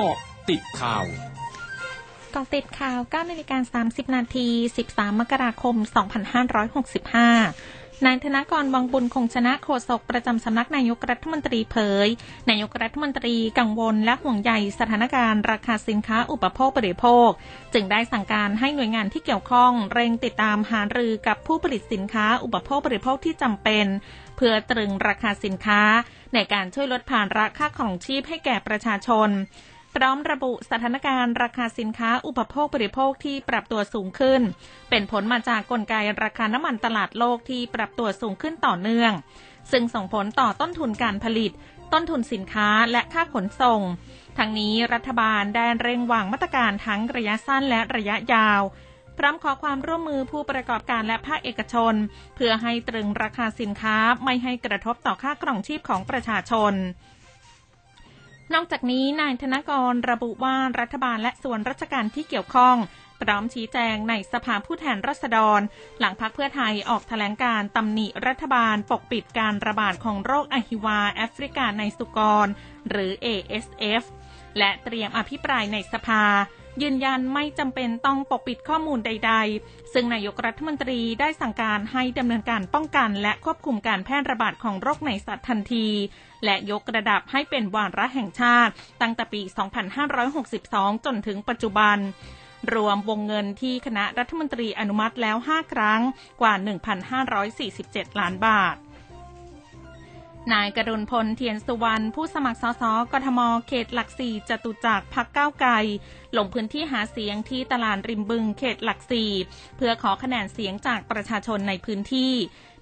[0.00, 0.18] เกาะ
[0.50, 1.04] ติดข่าว
[2.32, 4.48] เกาะติดข่าว9นาฬิกา30 นาที
[4.86, 5.74] 13 มกราคม
[7.30, 11.76] 2565นายธนกรวังบุญคงชนะโฆษกประจำสำนักนายกรัฐมนตรีเผ
[12.06, 12.08] ย
[12.50, 17.28] นายกรัฐมนตรีกังวลและห่วงใยสถานการณ์ราคาสินค้าอุปโภคบริโภค
[17.74, 23.86] จึงได้สั่งการให้หน่วยงานที่เกี่ยวข้องเร่งติดตามหารือกับผู้ผลิตสินค้าอุปโภคบริโภคที่จำเป็น
[24.36, 25.82] เพื่อตรึงราคาสินค้า
[26.34, 29.30] ในการช่วยลดภาระค่าของชีพให้แก่ประชาชน
[29.94, 34.40] พร้อมระบุสถานการณ์ราคาสินค้าอุปโภคบริโภคที่ปรับตัวสูงขึ้น
[34.90, 39.12] เป็นผลมาจากกลไกราคาน้ำมันตลาดโลกที่ปรับตัวสูงขึ้นต่อเนื่อง
[39.72, 41.50] ซึ่งส่งผลต่อต้นทุนการผลิต
[41.92, 43.80] ต้นทุนสินค้าและค่าขนส่ง
[44.38, 48.62] ทั้งนี้รัฐบาลได้เร่งวางมาตรการทั้งระยะสั้นและระยะยาว
[49.18, 51.94] พร้อมขอความร่วมมือผู้ประกอบการและภาคเอกชน
[52.36, 56.74] เพื่อให้ตรึงราคาสินค้าไม่ให้กระทบต่อค่ากล่องชีพของประชาชน
[58.54, 62.76] นอกจากนี้นายธนกรระบุว่ารัฐบาลและส่วนราชการที่เกี่ยวข้อง
[63.22, 65.60] พร้อมชี้แจงในสภาผู้แทนราษฎร
[66.00, 72.46] หลังพักเพื่อไทยออกแถลงการตำหนิรัฐบาลปกปิดการระบาดของโรคอหิวาแอฟริกาในสุกร
[72.90, 74.04] หรือ ASF
[74.58, 76.24] และเตรียมอภิปรายในสภา
[76.82, 85.88] ยืนยันไม่จำเป็นต้องปกปิดข้อมูลใด ๆ ซึ่งนายกรัฐมนตรีได้สั่งการให้ดำเนินการป้องกันและควบคุมการแพร่ระบาดของโรคในสัตว์ทันที
[86.44, 89.40] และยกระดับให้เป็นวาระแห่งชาติ ตั้งแต่ปี
[90.24, 91.98] 2562 จนถึงปัจจุบัน
[92.74, 96.00] รวมวงเงินที่คณะรัฐมนตรีอนุมัติแล้ว 5 ครั้ง
[96.40, 96.54] กว่า
[97.36, 98.76] 1,547 ล้านบาท
[100.52, 102.82] นายกรุณพลเทียนสุวรรณผู้สมัครสส
[103.12, 105.70] กทม เขตหลักสี่จตุจักรพักเก้าไกล
[106.36, 109.32] ลงพื้นที่หาเสียงที่ตลาดริมบึงเขตหลักสี่
[109.76, 112.32] เพื่อขอคะแนนเสียงจากประชาชนในพื้นที่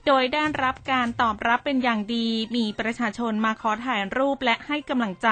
[0.06, 5.28] โดยได้รับการตอบรับเป็นอย่างดี มีประชาชนมาขอถ่ายรูปและให้กำลังใจ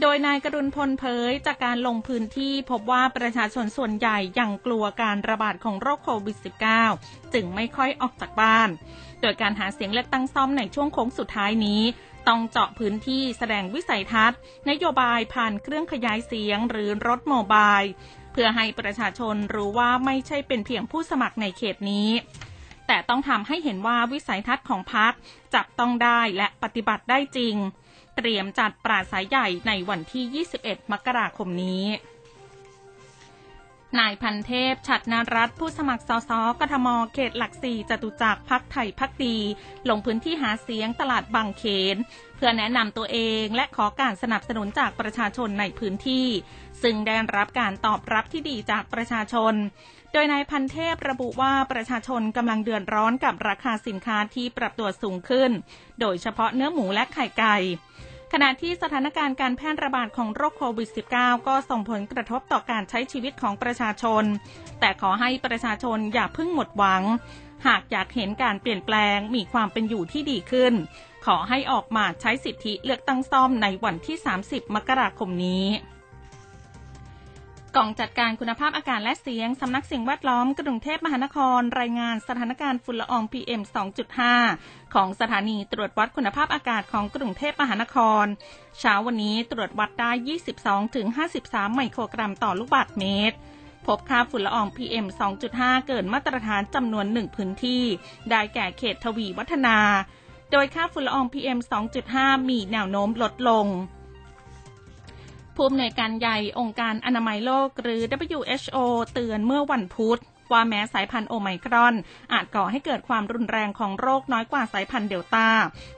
[0.00, 6.36] โดยนายกรุณพลเผยจากการลงพื้นที่พบว่าประชาชนส่วนใหญ่ยังกลัวการระบาดของโรคโควิด
[6.84, 8.68] -19 จึงไม่ค่อยออกจากบ้าน
[9.22, 11.82] โดยการหาเสียงเลือกตั้งซ่อมในช่วงโค้งสุดท้ายนี้
[12.28, 14.38] ต้องเจาะพื้นที่แสดงวิสัยทัศน์
[14.70, 17.80] นโยบายผ่านเครื่องขยายเสียงหรือรถโมบาย
[18.32, 22.10] เพื่อให้ประชาชนรู้ว่าไม่ใช่เป็นเพียงผู้สมัครในเขตนี้
[22.86, 25.12] แต่ต้องทำให้เห็นว่าวิสัยทัศน์ของพรรค
[25.54, 27.56] จับต้องได้และปฏิบัติได้จริง
[28.22, 31.84] เตรียมจัดปราศัยใหญ่ในวันที่ 21 มกราคมนี้
[33.98, 39.36] นายพันเทพ ฉัดนารัตผู้สมัครสสกทม เขตหลักสี่จตุจักรพักไทยพักดี
[39.88, 41.64] ลงพื้นที่หาเสียงตลาดบางเข
[41.94, 41.96] น
[42.36, 46.26] เพื่อแนะนำตัวเองและขอการสนับสนุนจากประชาชนในพื้นที่
[46.82, 49.54] ซึ่งได้รับการตอบรับที่ดีจากประชาชน
[50.12, 55.50] โดยนายพันเทพระบุว่าประชาชนกำลังเดือดร้อนกับราคาสินค้าที่ปรับตัวสูงขึ้น
[56.00, 57.56] โดยเฉพาะเนื้อหมูและไข่ไก่
[58.32, 64.24] ขณะที่สถานการณ์การแพร่ระบาดของโรคโควิด -19 ก็ส่งผลกระทบต่อการใช้ชีวิตของประชาชน
[64.80, 67.02] แต่ขอให้ประชาชนอย่าเพิ่งหมดหวัง
[67.66, 70.74] หากอยากเห็นการเปลี่ยนแปลงมีความเป็นอยู่ที่ดีขึ้น
[71.26, 74.16] ขอให้ออกมาใช้สิทธิเลือกตั้งซ่อมในวันที่
[74.46, 75.64] 30 มกราคมนี้
[77.76, 83.62] กองจัดการคุณภาพอากาศและเสียง สำนักสิ่งแวดล้อมกรุงเทพมหานคร รายงานสถานการณ์ฝุ่นละออง PM
[84.28, 88.24] 2.5 ของสถานีตรวจวัดคุณภาพอากาศของกรุงเทพมหานคร
[88.80, 90.10] เช้าวันนี้ตรวจวัดได้
[90.94, 93.36] 22-53 ไมโครกรัมต่อลูกบาศก์เมตร
[93.86, 95.06] พบค่าฝุ่นละออง PM
[95.46, 97.84] 2.5 เกินมาตรฐานจำนวนหนึ่งพื้นที่
[98.30, 99.78] ได้แก่เขตทวีวัฒนา
[100.52, 101.58] โดยค่าฝุ่นละออง PM
[102.04, 103.68] 2.5 มีแนวโน้มลดลง
[105.62, 108.02] ผู้อำนวยการใหญ่องค์การอนามัยโลกหรือ
[108.38, 108.78] WHO
[109.12, 110.18] เตือนเมื่อวันพุธ
[110.52, 111.94] ว่าแม้สายพันธุ์โอไมครอน
[112.32, 115.48] อาจก่อให้เกิดความรุนแรงของโรคน้อยกว่าสายพันธุ์เดลต้า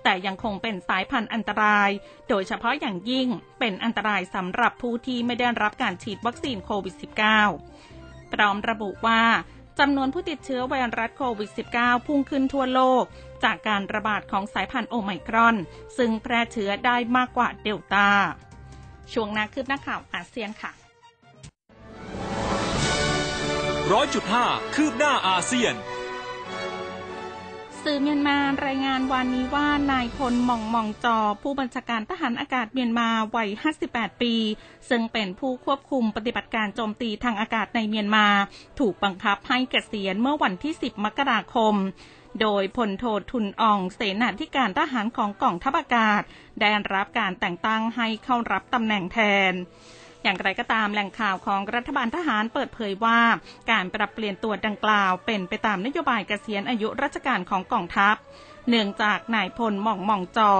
[0.04, 1.90] แต่ยังคงเป็นสายพันธุ์อันตราย
[2.28, 3.28] โดยเฉพาะอย่างยิ่ง
[3.58, 6.94] เป็นอันตรายสำหรับผู้ที่ไม่ได้รับการฉีดวัคซีนโควิด
[7.62, 9.22] -19 พร้อมระบุว่า
[9.78, 13.04] จำนวนผู้ติดเชื้อไวรัสโควิด -19 พุ่งขึ้นทั่วโลก
[13.44, 15.56] จากการระบาดของสายพันธุ์โอไมครอน
[15.98, 18.08] ซึ่งแพร่เชื้อได้มากกว่าเดลต้า
[19.12, 20.72] ช่วงนาคืบหน้าข่าวอาเซียนค่ะ
[23.93, 25.75] ร้อยจุดห้าคืบหน้าอาเซียน
[27.88, 33.49] สื่อเมียนมารายงานวันนี้ว่านายพลมองมองจอ ผู้บัญชาการทหารอากาศเมียนมาวัย
[33.84, 34.34] 58 ปี
[34.88, 38.26] ซึ่งเป็นผู้ควบคุมปฏิบัติการโจมตีทางอากาศในเมียนมา
[38.81, 41.75] ถูกบังคับให้เกษียณเมื่อวันที่ 10 มกราคม
[42.40, 46.23] โดยพลโททุนอองเสนาธิการทหารของกองทัพอากาศ
[46.61, 49.19] ได้รับการแต่งตั้งให้เข้ารับตำแหน่งแท
[49.50, 49.52] น
[50.22, 53.20] อย่างไรก็ตามแหล่งข่าวของรัฐบาลทหารเปิดเผยว่า
[53.70, 58.16] การปรับเปลี่ยนตัวดังกล่าวเป็นไปตามนโยบายเกษียณอายุราชการของกองทัพ
[58.69, 60.52] เนื่องจากนายพลหม่องหม่องจอ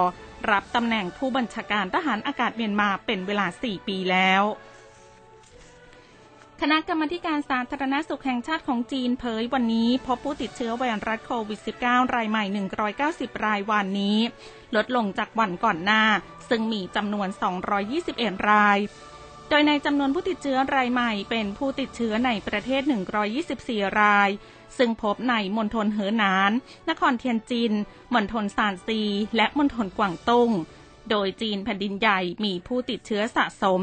[0.51, 4.45] รับตำแหน่งผู้บัญชาการทหารอากาศเมียนมาเป็นเวลา 4 ปีแล้ว
[6.61, 12.45] คณะกรรมการสาธารณสุขแห่งชาติของจีนเผยวันนี้ พบผู้ติดเชื้อไวรัสโควิด -19 รายใหม่
[12.95, 14.19] 190 รายวันนี้
[14.77, 16.03] ลดลงจากวันก่อนหน้า
[16.49, 17.29] ซึ่งมีจำนวน
[17.89, 18.79] 221 ราย
[19.53, 22.83] ดยในจำนวนผู้ติดเชื้อรายใหม่เป็นผู้ติดเชื้อในประเทศ
[23.41, 24.31] 124 ราย
[24.79, 26.53] ซึ่งพบในมณฑลเหอหนาน
[26.89, 27.73] นครเทียนจิน
[28.15, 29.03] มณฑลซานซี
[29.37, 30.51] และมณฑลกวางตุ้ง
[31.11, 33.81] โดยจีนแผ่นดินใหญ่มีผู้ติดเชื้อสะสม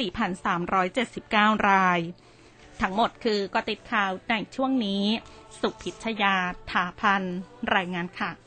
[0.00, 2.00] 14,379 ราย
[2.80, 5.04] ทั้งหมดคือก็ติดข่าวในช่วงนี้
[5.60, 6.36] สุพิชยา
[6.70, 7.22] ถาพัน
[7.74, 8.43] รายงานค่ะ